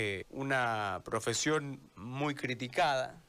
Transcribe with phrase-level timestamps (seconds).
[0.00, 3.20] Eh, una profesión muy criticada,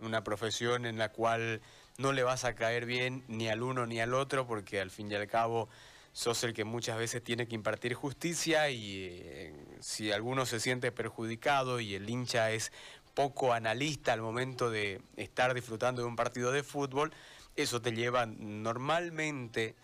[0.00, 1.60] una profesión en la cual
[1.98, 5.08] no le vas a caer bien ni al uno ni al otro, porque al fin
[5.08, 5.68] y al cabo
[6.10, 10.90] sos el que muchas veces tiene que impartir justicia y eh, si alguno se siente
[10.90, 12.72] perjudicado y el hincha es
[13.14, 17.12] poco analista al momento de estar disfrutando de un partido de fútbol,
[17.54, 19.76] eso te lleva normalmente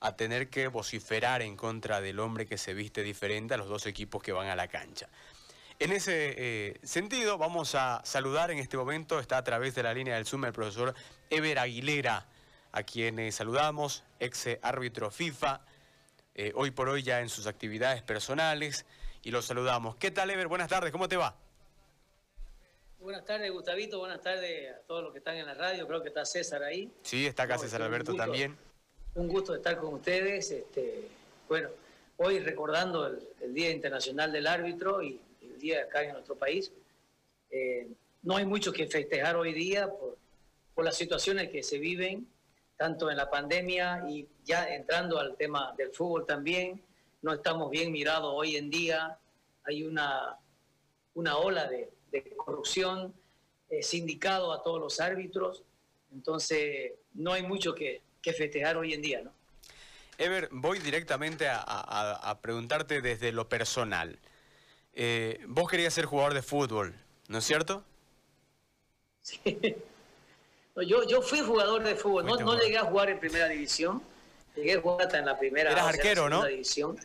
[0.00, 3.86] a tener que vociferar en contra del hombre que se viste diferente a los dos
[3.86, 5.08] equipos que van a la cancha.
[5.80, 9.94] En ese eh, sentido, vamos a saludar en este momento, está a través de la
[9.94, 10.92] línea del Zoom el profesor
[11.30, 12.26] Ever Aguilera,
[12.72, 15.60] a quien saludamos, ex árbitro FIFA,
[16.34, 18.86] eh, hoy por hoy ya en sus actividades personales,
[19.22, 19.94] y lo saludamos.
[19.96, 20.48] ¿Qué tal, Ever?
[20.48, 21.36] Buenas tardes, ¿cómo te va?
[22.98, 26.08] Buenas tardes, Gustavito, buenas tardes a todos los que están en la radio, creo que
[26.08, 26.92] está César ahí.
[27.02, 28.58] Sí, está acá César Alberto también.
[29.14, 31.08] Un gusto estar con ustedes, este,
[31.48, 31.68] bueno,
[32.16, 35.20] hoy recordando el Día Internacional del Árbitro y
[35.58, 36.72] día acá en nuestro país.
[37.50, 37.88] Eh,
[38.22, 40.18] no hay mucho que festejar hoy día por,
[40.74, 42.28] por las situaciones que se viven,
[42.76, 46.82] tanto en la pandemia y ya entrando al tema del fútbol también.
[47.22, 49.18] No estamos bien mirados hoy en día.
[49.64, 50.38] Hay una,
[51.14, 51.90] una ola de,
[52.36, 53.12] corrupción,
[53.68, 55.64] eh, sindicado a todos los árbitros.
[56.12, 58.02] Entonces, no hay mucho que,
[58.36, 59.32] festejar hoy en día, ¿no?
[60.18, 64.18] Ever, voy directamente a preguntarte desde lo personal.
[65.00, 66.92] Eh, vos querías ser jugador de fútbol,
[67.28, 67.84] ¿no es cierto?
[69.22, 69.38] Sí.
[70.74, 74.02] yo, yo fui jugador de fútbol, no, no, llegué a jugar en primera división,
[74.56, 76.44] llegué a jugar hasta en la primera Eras arquero, ¿no?
[76.44, 76.98] división.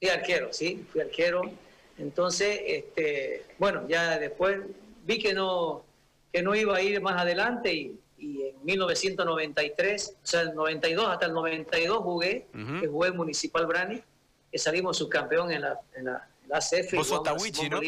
[0.00, 1.42] Sí, arquero, sí, fui arquero.
[1.98, 4.60] Entonces, este, bueno, ya después
[5.04, 5.84] vi que no,
[6.32, 11.26] que no iba a ir más adelante y, en 1993, o sea, el 92 hasta
[11.26, 12.46] el 92 jugué,
[12.80, 14.00] que jugué en Municipal Brani,
[14.52, 16.94] que salimos subcampeón en la, en la la CF.
[16.94, 17.80] Vos sos Tawichi, ¿no?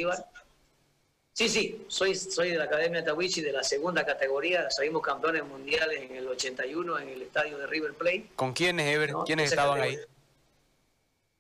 [1.39, 4.69] Sí, sí, soy, soy de la Academia Tawichi de la segunda categoría.
[4.73, 8.31] Salimos campeones mundiales en el 81 en el estadio de River Plate.
[8.34, 9.15] ¿Con quiénes, Ever?
[9.25, 9.97] ¿Quiénes estaban ahí?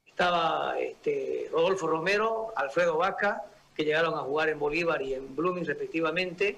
[0.06, 3.42] Estaba este, Rodolfo Romero, Alfredo Vaca,
[3.74, 6.56] que llegaron a jugar en Bolívar y en Blooming respectivamente.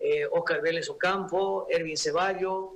[0.00, 2.70] Eh, Oscar Vélez Ocampo, Ervin Ceballos,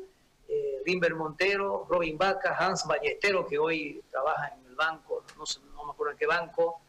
[0.49, 5.43] eh, Rimber Montero, Robin Vaca, Hans Ballestero, que hoy trabaja en el banco, no,
[5.75, 6.81] no me acuerdo en qué banco,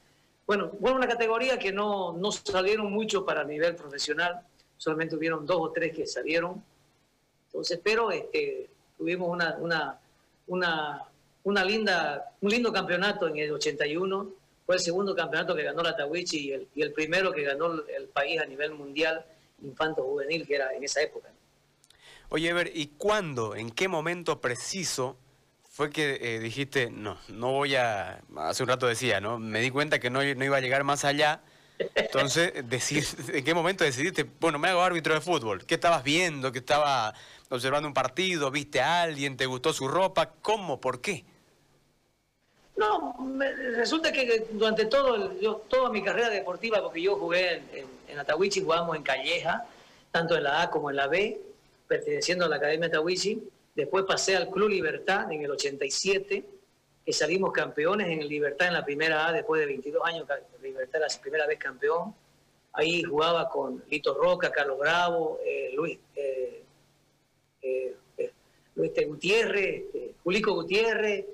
[0.48, 4.40] bueno, fue una categoría que no, no salieron mucho para nivel profesional,
[4.78, 6.64] solamente hubieron dos o tres que salieron.
[7.48, 10.00] Entonces, pero este, tuvimos una, una,
[10.48, 11.04] una,
[11.44, 14.32] una linda, un lindo campeonato en el 81.
[14.66, 17.74] Fue el segundo campeonato que ganó la Tawichi y el, y el primero que ganó
[17.74, 19.26] el país a nivel mundial
[19.62, 21.30] infanto juvenil, que era en esa época.
[22.30, 25.18] Oye, Ever, ¿y cuándo, en qué momento preciso
[25.78, 29.38] fue que eh, dijiste, no, no voy a, hace un rato decía, ¿no?
[29.38, 31.42] Me di cuenta que no, no iba a llegar más allá.
[31.94, 35.68] Entonces, decir, ¿en qué momento decidiste, bueno, me hago árbitro de fútbol?
[35.68, 36.52] ¿Qué estabas viendo?
[36.52, 37.14] ¿Qué estaba
[37.50, 38.50] observando un partido?
[38.50, 39.38] ¿Viste a alguien?
[39.38, 40.32] ¿Te gustó su ropa?
[40.42, 40.82] ¿Cómo?
[40.82, 41.26] ¿Por qué?
[42.76, 43.16] No,
[43.76, 48.18] resulta que durante todo yo, toda mi carrera deportiva, porque yo jugué en, en, en
[48.18, 49.64] Atahuichi, jugamos en Calleja,
[50.12, 51.40] tanto en la A como en la B,
[51.88, 56.44] perteneciendo a la Academia Atahuichi, Después pasé al Club Libertad en el 87,
[57.06, 60.28] que salimos campeones en Libertad en la primera A, después de 22 años,
[60.64, 62.16] Libertad la primera vez campeón.
[62.74, 66.64] Ahí jugaba con Lito Roca, Carlos Bravo, eh, Luis, eh,
[67.62, 67.96] eh,
[68.74, 69.84] Luis Gutiérrez,
[70.24, 71.28] Julico Gutiérrez,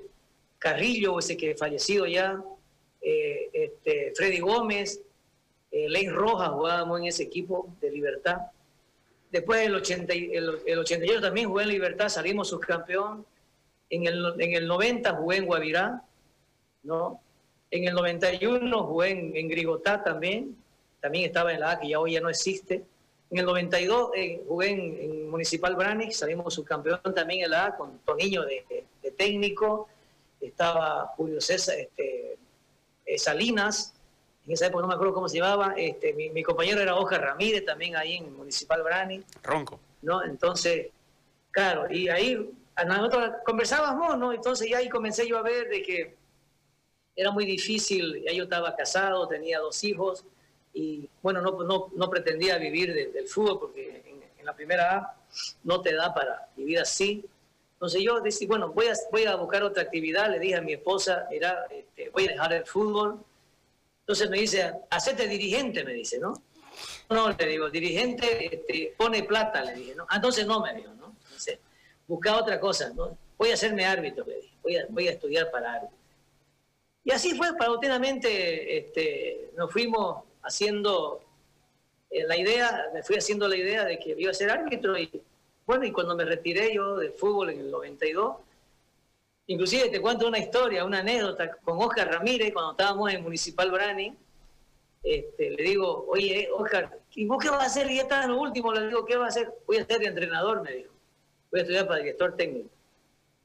[0.59, 2.43] Carrillo, ese que fallecido ya,
[2.99, 5.01] este, Freddy Gómez,
[5.71, 8.39] Ley Rojas jugábamos en ese equipo de Libertad.
[9.33, 13.25] Después el, 80, el, el 88 también jugué en Libertad, salimos subcampeón.
[13.89, 16.03] En el, en el 90 jugué en Guavirá,
[16.83, 17.19] ¿no?
[17.71, 20.55] En el 91 jugué en, Grigotá también,
[21.01, 22.83] también estaba en la A, que ya hoy ya no existe.
[23.31, 27.97] En el 92 eh, jugué en, Municipal Branix, salimos subcampeón también en la A, con
[28.05, 29.87] Toniño de, de, técnico.
[30.39, 32.37] Estaba Julio César, este,
[33.03, 33.95] eh, Salinas,
[34.45, 37.65] en esa época no me acuerdo cómo se llamaba, este, mi, compañero era Oscar Ramírez,
[37.65, 39.23] también ahí en Municipal Brani.
[39.41, 39.79] Ronco.
[40.01, 40.23] ¿No?
[40.23, 40.87] Entonces,
[41.51, 42.51] claro, y ahí
[42.85, 44.33] nosotros conversábamos, ¿no?
[44.33, 46.15] Entonces ya ahí comencé yo a ver de que
[47.15, 50.25] era muy difícil, ya yo estaba casado, tenía dos hijos,
[50.73, 55.15] y bueno, no, no, no pretendía vivir del fútbol porque en, la primera A
[55.63, 57.23] no te da para vivir así.
[57.75, 60.73] Entonces yo decidí, bueno, voy a, voy a buscar otra actividad, le dije a mi
[60.73, 63.23] esposa, era, este, voy a dejar el fútbol,
[64.03, 66.33] entonces me dice, hacete dirigente, me dice, ¿no?
[67.09, 70.05] No, le digo, dirigente este, pone plata, le dije, ¿no?
[70.09, 71.15] Ah, entonces no me dijo, ¿no?
[71.23, 71.59] Entonces,
[72.05, 73.17] busca otra cosa, ¿no?
[73.37, 74.57] Voy a hacerme árbitro, le dije,
[74.89, 75.97] voy a, estudiar para árbitro.
[77.05, 81.23] Y así fue, paulatinamente este, nos fuimos haciendo
[82.09, 85.09] eh, la idea, me fui haciendo la idea de que iba a ser árbitro y
[85.65, 88.35] bueno, y cuando me retiré yo del fútbol en el 92,
[89.47, 94.15] inclusive te cuento una historia, una anécdota con Oscar Ramírez, cuando estábamos en Municipal Brani,
[95.03, 97.91] este, le digo, oye, Oscar, ¿y vos qué vas a hacer?
[97.91, 99.53] Y ya estaba en lo último, le digo, ¿qué vas a hacer?
[99.67, 100.93] Voy a ser entrenador, me dijo.
[101.51, 102.69] Voy a estudiar para director técnico.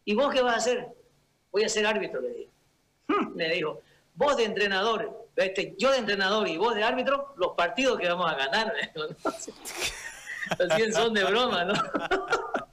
[0.04, 0.88] ¿Y vos qué vas a hacer?
[1.50, 2.50] Voy a ser árbitro, le dije.
[3.34, 3.82] me dijo,
[4.14, 8.30] vos de entrenador, este, yo de entrenador y vos de árbitro, los partidos que vamos
[8.30, 8.72] a ganar.
[10.58, 11.74] Así son de broma, ¿no?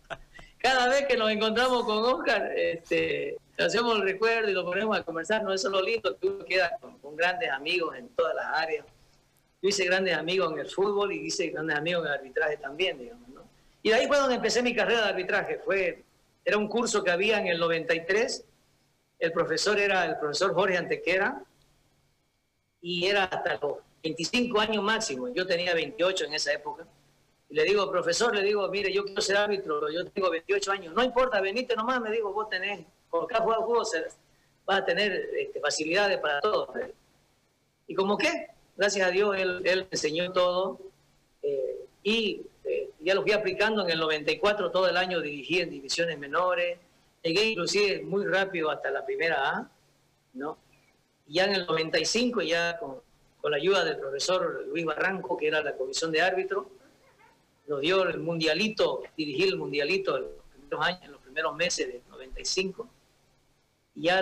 [0.65, 5.03] Cada vez que nos encontramos con Oscar, este, hacemos el recuerdo y lo ponemos a
[5.03, 5.53] conversar, ¿no?
[5.53, 8.83] Eso es lo lindo, que uno queda con, grandes amigos en todas las áreas.
[9.61, 12.97] Yo hice grandes amigos en el fútbol y hice grandes amigos en el arbitraje también,
[12.97, 13.43] digamos, ¿no?
[13.83, 15.59] Y de ahí fue donde empecé mi carrera de arbitraje.
[15.59, 16.03] Fue,
[16.43, 18.43] era un curso que había en el 93.
[19.19, 21.43] El profesor era el profesor Jorge Antequera
[22.81, 25.27] y era hasta los 25 años máximo.
[25.31, 26.87] Yo tenía 28 en esa época.
[27.55, 30.93] Le digo, profesor, le digo, mire, yo quiero ser árbitro, yo tengo 28 años.
[30.93, 33.93] No importa, venite nomás, me digo, vos tenés, por cada juego vos
[34.65, 36.73] vas a tener este, facilidades para todo.
[37.87, 40.81] Y como que, gracias a Dios, él, él enseñó todo.
[41.41, 45.69] Eh, y eh, ya lo fui aplicando en el 94, todo el año dirigí en
[45.69, 46.77] divisiones menores.
[47.23, 49.71] Llegué inclusive muy rápido hasta la primera A,
[50.33, 50.57] ¿no?
[51.25, 52.97] Y ya en el 95, ya con,
[53.39, 56.69] con la ayuda del profesor Luis Barranco, que era la comisión de árbitro,
[57.67, 61.87] nos dio el mundialito, dirigí el mundialito en los primeros años, en los primeros meses
[61.87, 62.87] del 95.
[63.95, 64.21] Y ya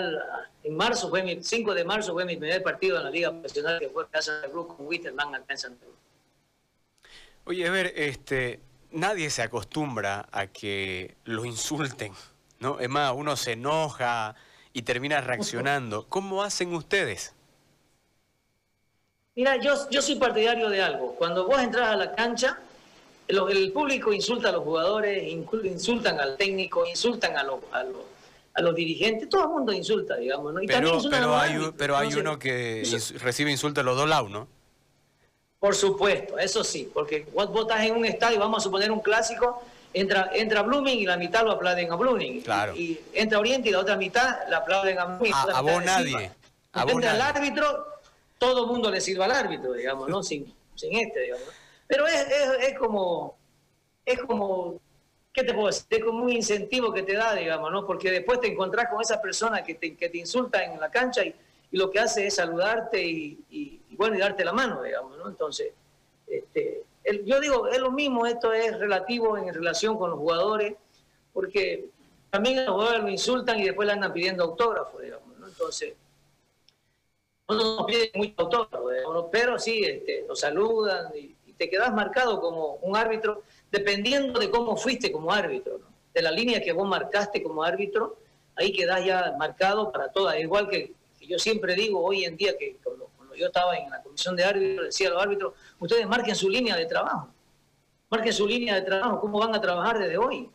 [0.64, 3.80] en marzo, fue mi, 5 de marzo fue mi primer partido en la Liga Profesional,
[3.80, 5.96] que fue Casa de Cruz con Witterman acá en Santa Cruz.
[7.46, 8.62] Oye, a ver, este,
[8.92, 12.14] nadie se acostumbra a que lo insulten,
[12.60, 12.80] ¿no?
[12.80, 14.36] Es más, uno se enoja
[14.72, 16.06] y termina reaccionando.
[16.10, 17.34] ¿Cómo hacen ustedes?
[19.36, 21.16] Mira, yo, yo soy partidario de algo.
[21.16, 22.60] Cuando vos entras a la cancha,
[23.28, 29.30] el público insulta a los jugadores, insultan al técnico, insultan a los, a los, dirigentes,
[29.30, 30.62] todo el mundo insulta, digamos, ¿no?
[30.62, 32.84] Y pero, pero, hay, pero hay uno que
[33.20, 34.48] recibe insultos de los dos lados, ¿no?
[35.60, 39.64] Por supuesto, eso sí, porque vos, estás en un estadio, vamos a suponer un clásico,
[39.94, 42.42] entra, entra Blooming y la mitad lo aplauden a Blooming.
[42.42, 42.76] Claro.
[42.76, 45.34] Y, entra Oriente y la otra mitad la aplauden a Blooming.
[45.34, 46.32] A, vos nadie.
[46.74, 47.88] A vos al árbitro,
[48.38, 50.22] todo el mundo le sirve al árbitro, digamos, ¿no?
[50.22, 51.48] sin, sin este, digamos.
[51.88, 52.28] Pero es,
[52.62, 53.38] es, como,
[54.06, 54.80] es como,
[55.32, 55.86] ¿qué te puedo decir?
[55.90, 57.86] Es como un incentivo que te da, digamos, ¿no?
[57.86, 61.24] Porque después te encontrás con esa persona que te, que te insulta en la cancha
[61.24, 61.36] y,
[61.72, 65.28] lo que hace es saludarte y, y, bueno, y darte la mano, digamos, ¿no?
[65.28, 65.74] Entonces,
[66.28, 66.84] este,
[67.26, 70.76] yo digo, es lo mismo, esto es relativo en relación con los jugadores,
[71.34, 71.90] porque
[72.30, 75.48] también los jugadores lo insultan y después le andan pidiendo autógrafo, digamos, ¿no?
[75.48, 75.96] Entonces,
[77.48, 82.40] no nos piden mucho autógrafo, digamos, pero sí, este, nos saludan y, te quedas marcado
[82.40, 85.80] como un árbitro, dependiendo de cómo fuiste como árbitro,
[86.14, 88.18] de la línea que vos marcaste como árbitro,
[88.56, 90.40] ahí quedas ya marcado para todas.
[90.40, 94.36] Igual que, yo siempre digo hoy en día que cuando, yo estaba en la comisión
[94.36, 97.30] de árbitros, decía a los árbitros, ustedes marquen su línea de trabajo,
[98.10, 100.50] marquen su línea de trabajo, cómo van a trabajar desde hoy,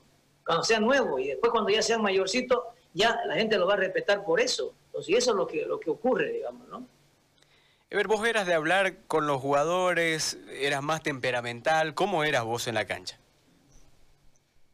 [0.47, 2.63] cuando sean nuevos, y después cuando ya sean mayorcitos,
[2.95, 4.75] ya la gente lo va a respetar por eso.
[4.87, 6.87] Entonces, eso es lo que, lo que ocurre, digamos, ¿no?
[7.97, 12.75] Ver, vos eras de hablar con los jugadores, eras más temperamental, ¿cómo eras vos en
[12.75, 13.19] la cancha?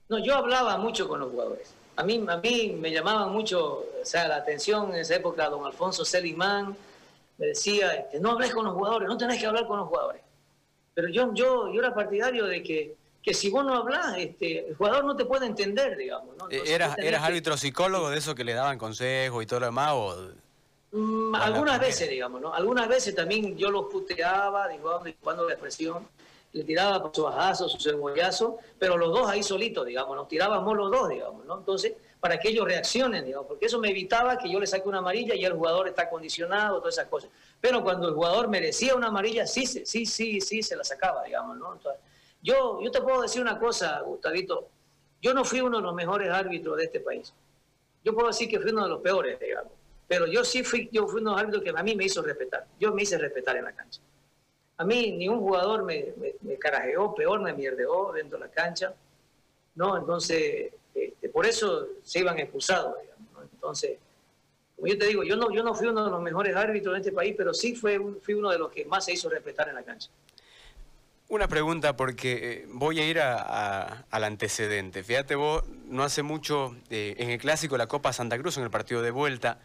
[0.08, 1.74] No, yo hablaba mucho con los jugadores.
[1.96, 5.64] A mí, a mí me llamaban mucho, o sea, la atención en esa época, don
[5.64, 6.76] Alfonso Selimán
[7.38, 10.22] me decía, este, no hables con los jugadores, no tenés que hablar con los jugadores.
[10.94, 14.76] Pero yo, yo, yo era partidario de que, que si vos no hablas, este, el
[14.76, 16.36] jugador no te puede entender, digamos.
[16.36, 16.48] ¿no?
[16.50, 19.92] Eh, ¿Eras, ¿Eras árbitro psicólogo de eso que le daban consejos y todo lo demás?
[19.94, 20.28] O...
[20.94, 22.54] Mm, algunas veces, digamos, ¿no?
[22.54, 26.06] Algunas veces también yo los puteaba, digo, cuando la expresión,
[26.52, 30.76] le tiraba por su bajazo, su cebollazo, pero los dos ahí solitos, digamos, nos tirábamos
[30.76, 31.58] los dos, digamos, ¿no?
[31.58, 34.98] Entonces, para que ellos reaccionen, digamos, porque eso me evitaba que yo le saque una
[34.98, 37.28] amarilla y el jugador está condicionado, todas esas cosas.
[37.60, 41.56] Pero cuando el jugador merecía una amarilla, sí, sí, sí, sí, se la sacaba, digamos,
[41.56, 41.76] ¿no?
[42.40, 44.68] yo, yo te puedo decir una cosa, Gustavito,
[45.20, 47.34] yo no fui uno de los mejores árbitros de este país.
[48.04, 49.72] Yo puedo decir que fui uno de los peores, digamos
[50.06, 52.66] pero yo sí fui, yo fui uno árbitro que a mí me hizo respetar.
[52.78, 54.00] Yo me hice respetar en la cancha.
[54.76, 58.94] A mí ningún jugador me, me, carajeó, peor me mierdeó dentro de la cancha.
[59.74, 59.96] ¿no?
[59.96, 62.94] Entonces, este, por eso se iban expulsados.
[63.52, 63.98] Entonces,
[64.76, 67.00] como yo te digo, yo no, yo no fui uno de los mejores árbitros de
[67.00, 69.76] este país, pero sí fue, fui uno de los que más se hizo respetar en
[69.76, 70.10] la cancha.
[71.28, 75.02] Una pregunta, porque eh, voy a ir a, al antecedente.
[75.02, 78.70] Fíjate vos, no hace mucho, eh, en el clásico la Copa Santa Cruz, en el
[78.70, 79.58] partido de vuelta,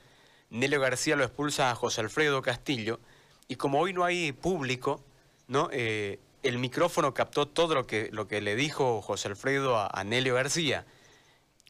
[0.50, 3.00] Nelio García lo expulsa a José Alfredo Castillo,
[3.48, 5.04] y como hoy no hay público,
[5.48, 5.70] ¿no?
[5.72, 10.36] Eh, el micrófono captó todo lo que, lo que le dijo José Alfredo a, Nelio
[10.36, 10.86] García.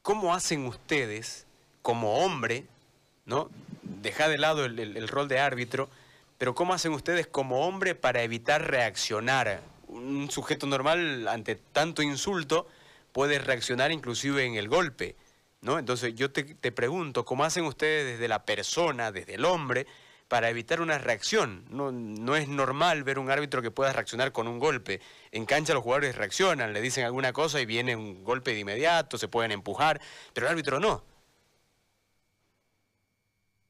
[0.02, 1.48] ¿Cómo hacen ustedes,
[1.82, 2.66] como hombre,
[3.26, 3.50] ¿no?
[3.82, 5.90] Deja de lado el, rol de árbitro,
[6.38, 9.62] pero ¿cómo hacen ustedes como hombre para evitar reaccionar?
[9.88, 12.68] Un sujeto normal ante tanto insulto
[13.12, 15.16] puede reaccionar inclusive en el golpe,
[15.62, 15.80] ¿no?
[15.80, 19.88] Entonces yo te, te pregunto, ¿cómo hacen ustedes desde la persona, desde el hombre,
[20.30, 21.66] para evitar una reacción.
[21.70, 25.02] No, no es normal ver un árbitro que pueda reaccionar con un golpe.
[25.32, 29.18] En cancha los jugadores reaccionan, le dicen alguna cosa y viene un golpe de inmediato,
[29.18, 30.00] se pueden empujar,
[30.32, 31.04] pero el árbitro no.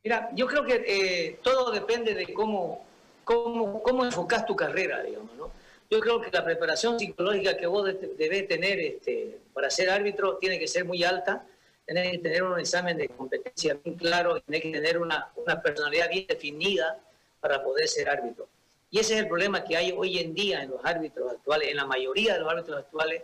[0.03, 2.85] Mira, yo creo que eh, todo depende de cómo,
[3.23, 5.51] cómo, cómo enfocas tu carrera, digamos, ¿no?
[5.89, 10.59] Yo creo que la preparación psicológica que vos debes tener este, para ser árbitro tiene
[10.59, 11.45] que ser muy alta
[11.89, 16.07] tenés que tener un examen de competencia bien claro, tenés que tener una, una personalidad
[16.07, 16.99] bien definida
[17.39, 18.47] para poder ser árbitro.
[18.91, 21.77] Y ese es el problema que hay hoy en día en los árbitros actuales, en
[21.77, 23.23] la mayoría de los árbitros actuales,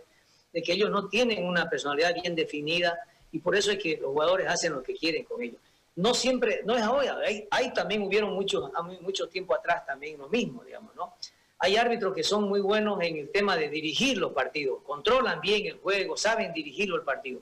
[0.52, 2.98] de que ellos no tienen una personalidad bien definida
[3.30, 5.60] y por eso es que los jugadores hacen lo que quieren con ellos.
[5.94, 10.28] No siempre, no es ahora, hay, hay también hubieron mucho, mucho tiempo atrás también lo
[10.28, 11.14] mismo, digamos, ¿no?
[11.58, 15.66] Hay árbitros que son muy buenos en el tema de dirigir los partidos, controlan bien
[15.66, 17.40] el juego, saben dirigirlo el partido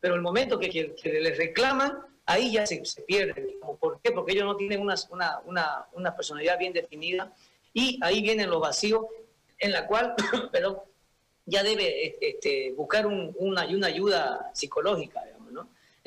[0.00, 3.58] pero el momento que, les reclaman, ahí ya se, pierde.
[3.80, 4.12] ¿Por qué?
[4.12, 4.94] Porque ellos no tienen una,
[5.44, 7.32] una, una, personalidad bien definida
[7.72, 9.06] y ahí vienen los vacíos
[9.58, 10.14] en la cual,
[10.52, 10.84] pero
[11.44, 15.22] ya debe este, buscar una, una ayuda psicológica.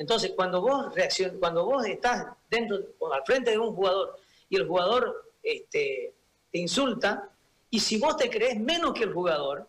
[0.00, 2.78] Entonces, cuando vos reaccion, cuando vos estás dentro,
[3.12, 4.16] al frente de un jugador
[4.48, 6.14] y el jugador este,
[6.50, 7.28] te insulta,
[7.68, 9.68] y si vos te crees menos que el jugador,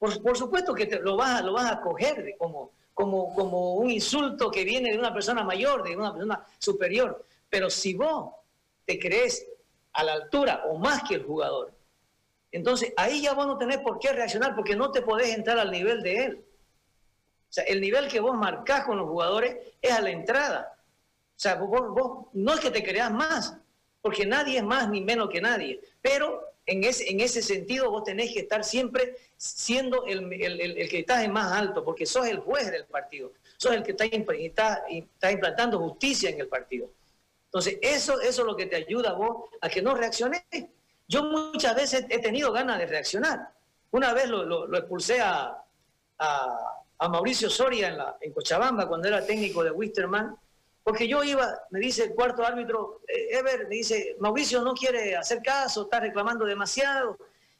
[0.00, 4.50] por, por supuesto que lo, vas, lo vas a coger como, como, como un insulto
[4.50, 7.24] que viene de una persona mayor, de una persona superior.
[7.48, 8.34] Pero si vos
[8.84, 9.46] te crees
[9.92, 11.72] a la altura o más que el jugador,
[12.50, 15.70] entonces ahí ya vos no tenés por qué reaccionar porque no te podés entrar al
[15.70, 16.44] nivel de él.
[17.48, 20.78] O sea, el nivel que vos marcás con los jugadores es a la entrada.
[21.36, 23.56] O sea, vos, vos no es que te creas más,
[24.00, 28.04] porque nadie es más ni menos que nadie, pero en ese, en ese sentido vos
[28.04, 30.28] tenés que estar siempre siendo el,
[30.88, 35.30] que está en más alto, porque sos el juez del partido, sos el que está
[35.30, 36.90] implantando justicia en el partido.
[37.46, 40.42] Entonces, eso, eso es lo que te ayuda a vos a que no reacciones.
[41.08, 43.50] Yo muchas veces he tenido ganas de reaccionar.
[43.90, 45.62] Una vez lo, expulsé a,
[46.18, 50.36] a, Mauricio Soria en, la, en Cochabamba cuando era técnico de Wisterman
[50.84, 55.16] porque yo iba, me dice el cuarto árbitro, eh, Ever, me dice, Mauricio no quiere
[55.16, 57.16] hacer caso, está reclamando demasiado.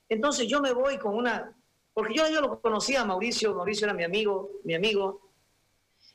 [0.09, 1.57] Entonces yo me voy con una,
[1.95, 5.21] porque yo, yo lo conocía a Mauricio, Mauricio era mi amigo, mi amigo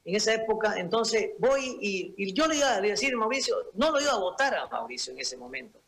[0.03, 4.11] en esa época, entonces voy y, yo le iba a decir, Mauricio, no lo iba
[4.11, 5.79] a votar a Mauricio en ese momento.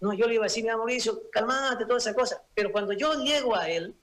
[0.00, 2.42] No, yo le iba a decir, mira Mauricio, calmate, toda esa cosa.
[2.54, 3.94] Pero cuando yo llego a él,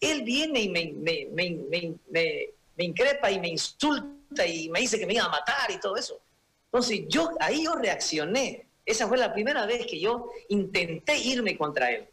[0.00, 5.06] él viene y me, me, me, me increpa y me insulta y me dice que
[5.06, 6.20] me iba a matar y todo eso.
[6.66, 8.66] Entonces yo ahí yo reaccioné.
[8.84, 12.08] Esa fue la primera vez que yo intenté irme contra él.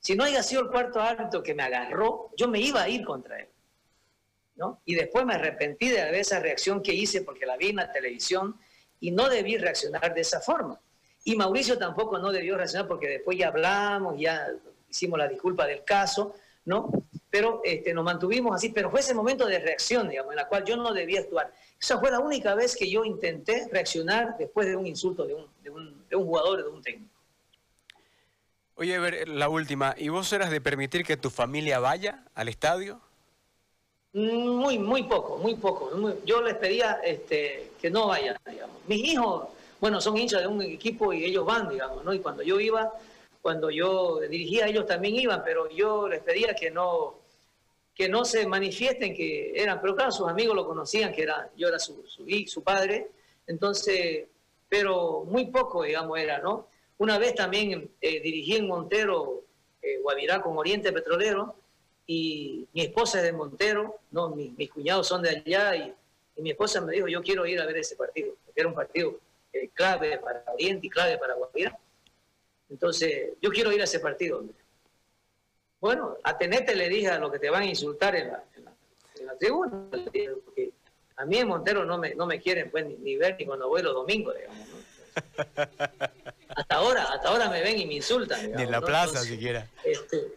[0.00, 3.04] Si no haya sido el cuarto árbitro que me agarró, yo me iba a ir
[3.04, 3.48] contra él.
[4.56, 4.80] ¿no?
[4.84, 8.58] Y después me arrepentí de esa reacción que hice porque la vi en la televisión
[8.98, 10.80] y no debí reaccionar de esa forma.
[11.24, 14.48] Y Mauricio tampoco no debió reaccionar porque después ya hablamos, ya
[14.88, 16.90] hicimos la disculpa del caso, ¿no?
[17.30, 20.64] Pero este, nos mantuvimos así, pero fue ese momento de reacción, digamos, en la cual
[20.64, 21.52] yo no debía actuar.
[21.80, 25.46] Esa fue la única vez que yo intenté reaccionar después de un insulto de un,
[25.62, 27.14] de un, de un jugador, de un técnico.
[28.74, 33.00] Oye, ver, la última, ¿y vos eras de permitir que tu familia vaya al estadio?
[34.12, 35.90] Muy, muy poco, muy poco.
[36.24, 38.76] yo les pedía este, que no vayan, digamos.
[38.88, 39.48] Mis hijos,
[39.80, 42.12] bueno, son hinchas de un equipo y ellos van, digamos, ¿no?
[42.12, 42.92] Y cuando yo iba,
[43.40, 47.19] cuando yo dirigía, ellos también iban, pero yo les pedía que no,
[47.94, 51.68] que no se manifiesten que eran, pero claro, sus amigos lo conocían, que era, yo
[51.68, 53.08] era su, su, su padre,
[53.46, 54.26] entonces,
[54.68, 56.68] pero muy poco, digamos, era, ¿no?
[56.98, 59.44] Una vez también eh, dirigí en Montero,
[59.82, 61.56] eh, Guavirá con Oriente Petrolero,
[62.06, 64.30] y mi esposa es de Montero, ¿no?
[64.30, 65.94] mis, mis cuñados son de allá, y,
[66.36, 69.18] mi esposa me dijo, yo quiero ir a ver ese partido, porque era un partido
[69.52, 71.78] eh, clave para Oriente y clave para Guavirá.
[72.70, 74.42] Entonces, yo quiero ir a ese partido.
[75.80, 78.44] Bueno, atenete le dije a lo que te van a insultar en la,
[79.38, 80.72] tribuna, porque
[81.16, 83.82] a mí en Montero no me, no me quieren pues, ni, ver ni cuando voy
[83.82, 84.68] los domingos, digamos.
[86.56, 88.52] Hasta ahora, hasta ahora me ven y me insultan.
[88.52, 89.68] ni en la plaza siquiera.
[89.84, 90.32] Este,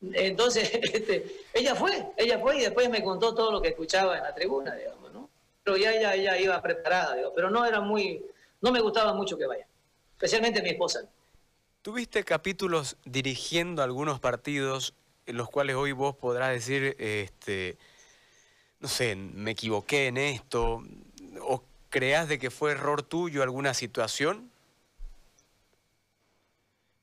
[0.00, 4.24] entonces, este, ella fue, ella fue y después me contó todo lo que escuchaba en
[4.24, 5.30] la tribuna, digamos, ¿no?
[5.62, 8.24] Pero ya ella, ella iba preparada, digo, pero no era muy,
[8.60, 9.66] no me gustaba mucho que vaya,
[10.12, 11.04] especialmente mi esposa.
[11.82, 14.92] Tuviste capítulos dirigiendo algunos partidos
[15.24, 17.78] en los cuales hoy vos podrás decir, este,
[18.80, 20.82] no sé, me equivoqué en esto,
[21.40, 24.50] o creas de que fue error tuyo alguna situación?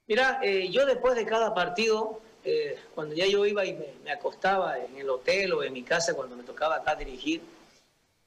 [0.05, 4.77] Mira, eh, yo después de cada partido, eh, cuando ya yo iba y me, acostaba
[4.77, 7.41] en el hotel o en mi casa cuando me tocaba acá dirigir,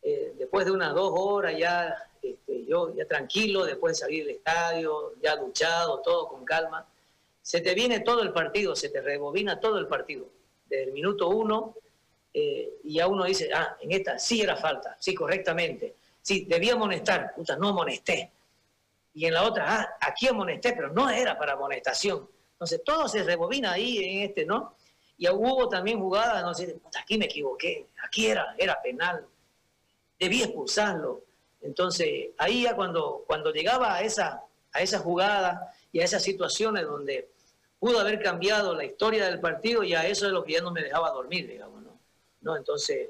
[0.03, 4.37] eh, después de unas dos horas ya este, yo ya tranquilo, después de salir del
[4.37, 6.87] estadio, ya duchado, todo con calma,
[7.43, 10.27] se te viene todo el partido, se te rebobina todo el partido,
[10.67, 11.75] desde el minuto uno,
[12.33, 16.75] eh, y ya uno dice, ah, en esta sí era falta, sí, correctamente, sí, debía
[16.75, 18.31] amonestar, puta, no amonesté.
[19.13, 22.29] Y en la otra, ah, aquí amonesté, pero no era para amonestación.
[22.53, 24.77] Entonces todo se rebobina ahí en este, ¿no?
[25.17, 29.27] Y hubo también jugadas, no sé, aquí me equivoqué, aquí era, era penal,
[30.19, 31.23] debí expulsarlo.
[31.63, 36.85] Entonces, ahí ya cuando, cuando llegaba a esa, a esa jugada y a esas situaciones
[36.85, 37.29] donde
[37.79, 40.83] pudo haber cambiado la historia del partido, ya eso es lo que ya no me
[40.83, 41.99] dejaba dormir, digamos, ¿no?
[42.43, 42.57] ¿No?
[42.57, 43.09] Entonces,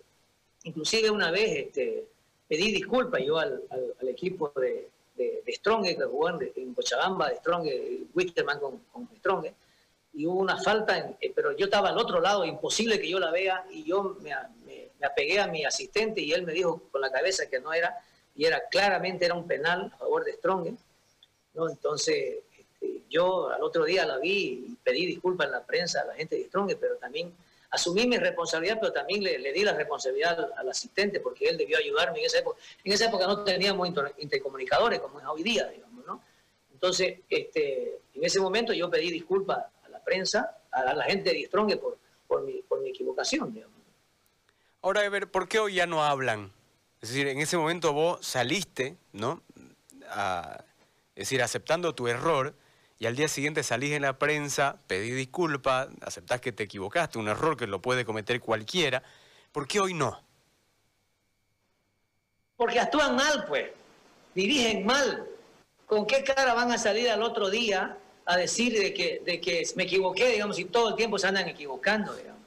[0.65, 2.07] inclusive una vez este,
[2.49, 3.63] pedí disculpas yo al,
[4.09, 7.69] equipo de, de, Strong, que jugó en, Cochabamba, de Strong,
[8.15, 9.47] Wisterman con, con Strong,
[10.13, 13.31] y hubo una falta, eh, pero yo estaba al otro lado, imposible que yo la
[13.31, 14.33] vea, y yo me,
[14.67, 17.97] me apegué a mi asistente y él me dijo con la cabeza que no era,
[18.35, 20.77] y era claramente era un penal a favor de Strong.
[21.55, 21.69] ¿no?
[21.69, 26.07] Entonces, este, yo al otro día la vi y pedí disculpas en la prensa a
[26.07, 27.35] la gente de Strong, pero también
[27.71, 32.21] asumí mi responsabilidad, pero también le, di la responsabilidad al, asistente porque él debió ayudarme
[32.21, 32.59] en esa época.
[32.85, 36.23] En esa época no teníamos intercomunicadores como es hoy día, digamos, ¿no?
[36.73, 41.45] Entonces, este, en ese momento yo pedí disculpas a la prensa, a, la gente de
[41.45, 43.77] Strong por, por, mi, por mi equivocación, digamos.
[44.83, 46.53] Ahora, ver, ¿por qué hoy ya no hablan?
[47.01, 49.43] Es decir, en ese momento vos saliste, ¿no?
[51.15, 52.55] es decir, aceptando tu error,
[52.99, 57.29] y al día siguiente salís en la prensa, pedís disculpas, aceptás que te equivocaste, un
[57.29, 59.03] error que lo puede cometer cualquiera.
[59.53, 60.23] ¿Por qué hoy no?
[62.57, 63.71] Porque actúan mal, pues.
[64.35, 65.27] Dirigen mal.
[65.87, 67.97] ¿Con qué cara van a salir al otro día
[68.27, 71.49] a decir de que, de que me equivoqué, digamos, y todo el tiempo se andan
[71.49, 72.43] equivocando, digamos?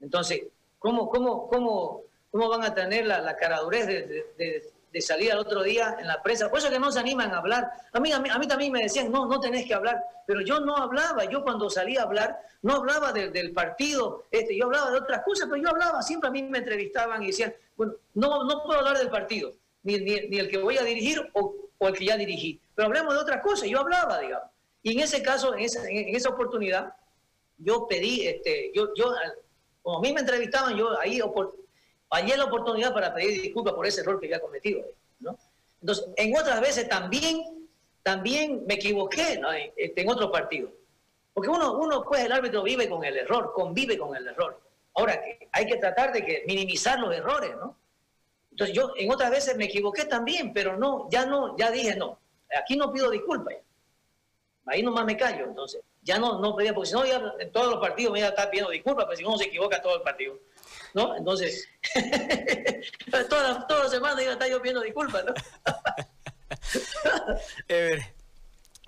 [0.00, 0.42] Entonces,
[0.78, 5.62] ¿Cómo, cómo, cómo, cómo van a tener la, la caradurez de, de, salir al otro
[5.62, 6.50] día en la prensa?
[6.50, 7.70] Por eso que no se animan a hablar.
[7.92, 10.02] A mí, a mí, también me decían, no, no tenés que hablar.
[10.26, 11.24] Pero yo no hablaba.
[11.24, 14.24] Yo cuando salía a hablar, no hablaba del partido.
[14.30, 16.02] Este, yo hablaba de otras cosas, pero yo hablaba.
[16.02, 19.52] Siempre a mí me entrevistaban y decían, bueno, no, no puedo hablar del partido.
[19.84, 22.60] Ni, ni, el que voy a dirigir o, o, el que ya dirigí.
[22.74, 23.68] Pero hablemos de otras cosas.
[23.68, 24.50] Yo hablaba, digamos.
[24.82, 26.92] Y en ese caso, en esa, en esa oportunidad,
[27.58, 29.12] yo pedí, este, yo, yo
[29.82, 31.20] como a mí me entrevistaban, yo ahí
[32.10, 34.82] hallé la oportunidad para pedir disculpas por ese error que había cometido.
[35.20, 35.38] ¿no?
[35.80, 37.68] Entonces, en otras veces también,
[38.02, 39.40] también me equivoqué
[39.76, 40.70] este, en otro partido.
[41.34, 44.60] Porque uno, uno, pues el árbitro vive con el error, convive con el error.
[44.94, 47.76] Ahora, hay que tratar de que minimizar los errores, ¿no?
[48.50, 52.18] Entonces yo en otras veces me equivoqué también, pero no, ya no, ya dije no,
[52.60, 53.54] aquí no pido disculpas.
[54.66, 57.68] Ahí nomás me callo, entonces ya no, no pedía, porque si no, ya en todos
[57.68, 59.94] los partidos me iba a estar pidiendo disculpas, pero pues si uno se equivoca todo
[59.94, 60.36] el partido.
[60.94, 61.16] ¿No?
[61.16, 61.68] Entonces,
[63.28, 65.34] todas las semanas iba a estar yo pidiendo disculpas, ¿no?
[67.68, 68.14] Ever,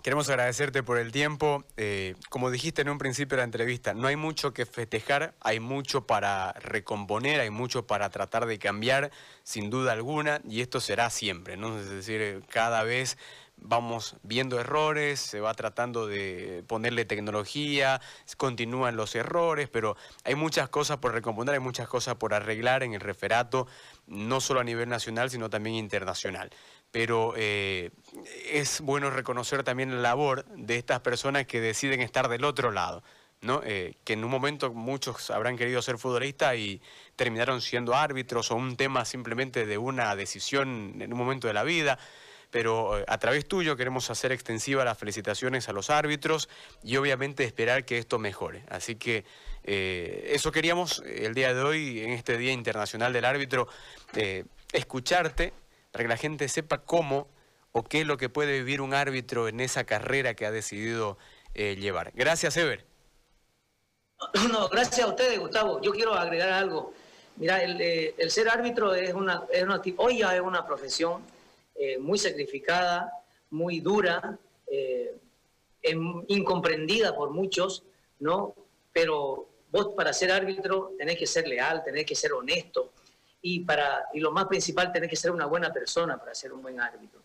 [0.02, 1.64] queremos agradecerte por el tiempo.
[1.76, 5.60] Eh, como dijiste en un principio de la entrevista, no hay mucho que festejar, hay
[5.60, 9.10] mucho para recomponer, hay mucho para tratar de cambiar,
[9.42, 11.78] sin duda alguna, y esto será siempre, ¿no?
[11.78, 13.18] Es decir, cada vez
[13.62, 18.00] vamos viendo errores, se va tratando de ponerle tecnología,
[18.36, 22.94] continúan los errores, pero hay muchas cosas por recomponer, hay muchas cosas por arreglar en
[22.94, 23.66] el referato,
[24.06, 26.50] no solo a nivel nacional, sino también internacional.
[26.90, 27.90] Pero eh,
[28.50, 33.02] es bueno reconocer también la labor de estas personas que deciden estar del otro lado.
[33.42, 33.62] ¿no?
[33.64, 36.82] Eh, que en un momento muchos habrán querido ser futbolistas y
[37.16, 41.62] terminaron siendo árbitros o un tema simplemente de una decisión en un momento de la
[41.62, 41.98] vida
[42.50, 46.48] pero eh, a través tuyo queremos hacer extensivas las felicitaciones a los árbitros
[46.82, 48.64] y obviamente esperar que esto mejore.
[48.68, 49.24] Así que
[49.64, 53.68] eh, eso queríamos eh, el día de hoy, en este Día Internacional del Árbitro,
[54.72, 55.52] escucharte
[55.92, 57.28] para que la gente sepa cómo
[57.72, 61.18] o qué es lo que puede vivir un árbitro en esa carrera que ha decidido
[61.54, 62.12] llevar.
[62.14, 62.84] Gracias, Ever.
[64.50, 65.80] No, gracias a ustedes, Gustavo.
[65.80, 66.92] Yo quiero agregar algo.
[67.36, 71.22] Mira, el, ser árbitro es una, es una, hoy ya es una profesión
[71.82, 73.10] eh, muy sacrificada,
[73.48, 75.16] muy dura, eh,
[76.28, 77.84] incomprendida por muchos,
[78.18, 78.54] ¿no?
[78.92, 82.92] Pero vos para ser árbitro tenés que ser leal, tenés que ser honesto
[83.40, 86.60] y, para, y lo más principal, tenés que ser una buena persona para ser un
[86.60, 87.22] buen árbitro.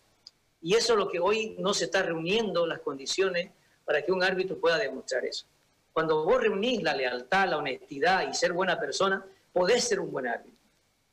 [0.62, 3.50] Y eso es lo que hoy no se está reuniendo las condiciones
[3.84, 5.44] para que un árbitro pueda demostrar eso.
[5.92, 10.26] Cuando vos reunís la lealtad, la honestidad y ser buena persona, podés ser un buen
[10.26, 10.55] árbitro.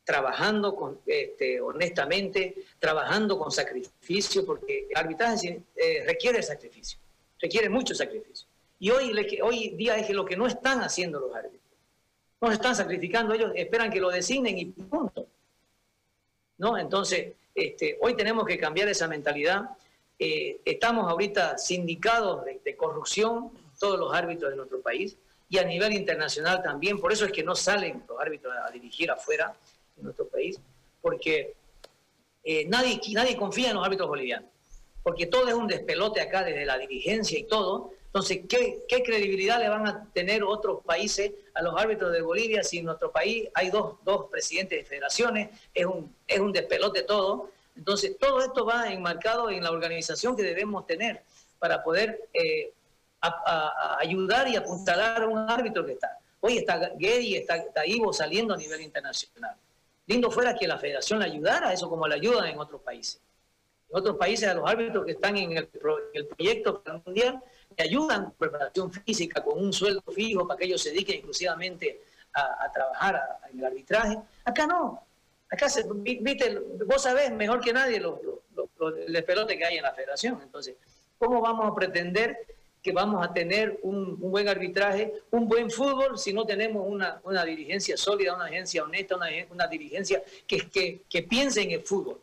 [0.03, 6.99] Trabajando con, este, honestamente, trabajando con sacrificio, porque el arbitraje eh, requiere sacrificio,
[7.39, 8.47] requiere mucho sacrificio.
[8.79, 11.61] Y hoy, hoy día es lo que no están haciendo los árbitros.
[12.41, 15.25] No se están sacrificando, ellos esperan que lo designen y punto.
[16.57, 16.77] ¿No?
[16.77, 19.69] Entonces, este, hoy tenemos que cambiar esa mentalidad.
[20.19, 25.15] Eh, estamos ahorita sindicados de, corrupción, todos los árbitros de nuestro país,
[25.47, 26.99] y a nivel internacional también.
[26.99, 29.55] Por eso es que no salen los árbitros a dirigir afuera
[29.95, 30.60] de nuestro país,
[31.01, 31.56] porque
[32.43, 34.49] eh, nadie, nadie confía en los árbitros bolivianos,
[35.01, 39.69] porque todo es un despelote acá desde la dirigencia y todo, entonces, ¿qué, credibilidad le
[39.69, 43.71] van a tener otros países a los árbitros de Bolivia si en nuestro país hay
[43.71, 43.95] dos,
[44.29, 47.49] presidentes de federaciones, es un, es un despelote todo?
[47.75, 51.23] Entonces, todo esto va enmarcado en la organización que debemos tener
[51.58, 52.71] para poder eh,
[53.97, 56.19] ayudar y apuntalar a un árbitro que está.
[56.39, 59.56] Hoy está Gedi, está, está, Ivo saliendo a nivel internacional.
[60.07, 63.21] Lindo fuera que la federación le ayudara a eso como le ayudan en otros países.
[63.89, 67.41] En otros países a los árbitros que están en el, proyecto mundial
[67.75, 72.01] que ayudan preparación física con un sueldo fijo para que ellos se dediquen exclusivamente
[72.33, 74.17] a, trabajar en el arbitraje.
[74.43, 75.03] Acá no.
[75.49, 78.19] Acá, se, viste, vos sabés mejor que nadie los,
[79.07, 80.39] el pelote que hay en la federación.
[80.41, 80.75] Entonces,
[81.17, 82.45] ¿cómo vamos a pretender
[82.83, 87.45] que vamos a tener un, buen arbitraje, un buen fútbol, si no tenemos una, una
[87.45, 92.19] dirigencia sólida, una agencia honesta, una, una dirigencia que, que, que, piense en el fútbol?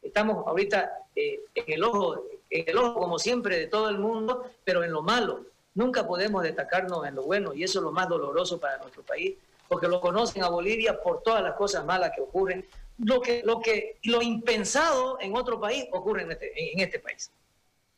[0.00, 4.50] Estamos ahorita eh, en el ojo en el ojo, como siempre, de todo el mundo,
[4.64, 5.46] pero en lo malo.
[5.74, 9.36] Nunca podemos destacarnos en lo bueno y eso es lo más doloroso para nuestro país,
[9.68, 12.66] porque lo conocen a Bolivia por todas las cosas malas que ocurren.
[12.98, 17.30] Lo, que, lo, que, lo impensado en otro país ocurre en este, en este país.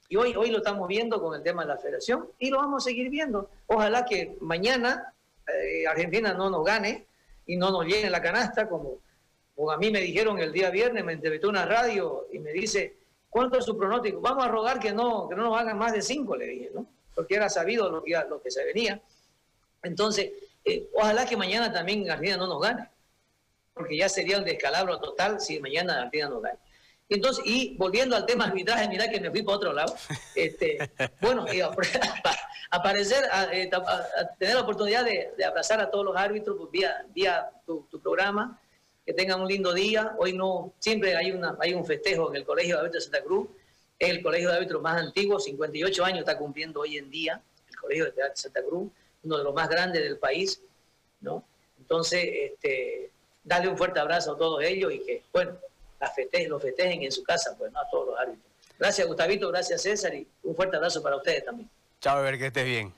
[0.08, 2.84] Y hoy, hoy lo estamos viendo con el tema de la federación y lo vamos
[2.84, 3.50] a seguir viendo.
[3.66, 5.12] Ojalá que mañana
[5.46, 7.06] eh, Argentina no nos gane
[7.46, 8.98] y no nos llene la canasta, como,
[9.70, 12.96] a mí me dijeron el día viernes, me entrevistó una radio y me dice,
[13.34, 14.20] ¿Cuánto es su pronóstico?
[14.20, 16.86] Vamos a rogar que no, que no nos hagan más de cinco, le dije, ¿no?
[17.16, 19.00] Porque era sabido lo que, lo que se venía.
[19.82, 20.30] Entonces,
[20.64, 22.88] eh, ojalá que mañana también Argentina no nos gane,
[23.74, 26.58] porque ya sería un descalabro total si mañana Argentina nos gane.
[27.08, 29.94] Entonces, y volviendo al tema arbitraje, mira que me fui para otro lado.
[30.34, 30.78] Este,
[31.20, 31.44] bueno,
[32.70, 37.50] aparecer, eh, a, tener la oportunidad de, abrazar a todos los árbitros pues, vía, vía
[37.66, 38.58] tu, tu programa,
[39.04, 40.14] que tengan un lindo día.
[40.18, 43.24] Hoy no, siempre hay, una, hay un festejo en el Colegio de Árbitros de Santa
[43.24, 43.48] Cruz,
[43.98, 47.76] es el colegio de árbitros más antiguo, 58 años está cumpliendo hoy en día, el
[47.76, 48.90] Colegio de Santa Cruz,
[49.22, 50.60] uno de los más grandes del país,
[51.20, 51.44] ¿no?
[51.78, 53.10] Entonces, este,
[53.42, 55.52] darle un fuerte abrazo a todos ellos y que, bueno,
[56.04, 57.80] las festejen, los festejen en su casa, pues, ¿no?
[57.80, 58.52] A todos los árbitros.
[58.78, 61.70] Gracias, Gustavito, gracias, César, y un fuerte abrazo para ustedes también.
[62.00, 62.92] Chao, ver que estés bien.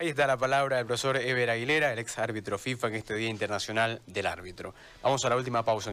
[0.00, 3.28] Ahí está la palabra del profesor Ever Aguilera, el ex árbitro FIFA en este Día
[3.28, 4.72] Internacional del Árbitro.
[5.02, 5.86] Vamos a la última pausa.